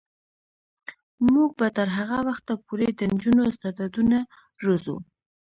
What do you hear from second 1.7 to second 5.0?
تر هغه وخته پورې د نجونو استعدادونه روزو.